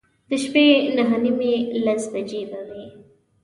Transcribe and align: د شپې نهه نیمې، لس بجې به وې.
د 0.29 0.31
شپې 0.43 0.65
نهه 0.95 1.17
نیمې، 1.23 1.53
لس 1.83 2.03
بجې 2.13 2.41
به 2.51 2.59
وې. 2.69 2.85